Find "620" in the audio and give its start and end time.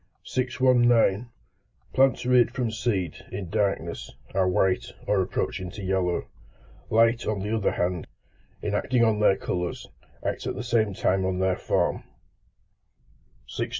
13.45-13.69